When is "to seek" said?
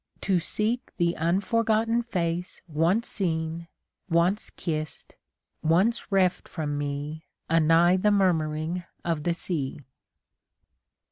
0.21-0.93